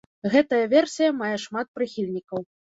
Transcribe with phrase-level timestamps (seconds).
[0.35, 2.47] Гэтая версія мае шмат прыхільнікаў.